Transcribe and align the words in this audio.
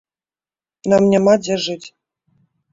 Нам 0.95 1.03
няма 1.13 1.33
дзе 1.43 1.61
жыць. 1.69 1.87